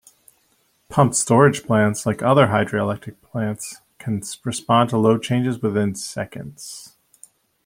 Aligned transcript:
Pumped 0.89 1.13
storage 1.13 1.63
plants, 1.63 2.07
like 2.07 2.23
other 2.23 2.47
hydroelectric 2.47 3.21
plants, 3.21 3.81
can 3.99 4.23
respond 4.43 4.89
to 4.89 4.97
load 4.97 5.21
changes 5.21 5.61
within 5.61 5.93
seconds. 5.93 6.95